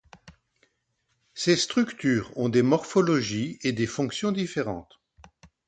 [1.35, 4.99] Ces structures ont des morphologies et des fonctions différentes.